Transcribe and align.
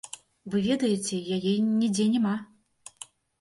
Вы 0.53 0.61
ведаеце, 0.67 1.19
яе 1.35 1.51
нідзе 1.67 2.09
няма. 2.15 2.33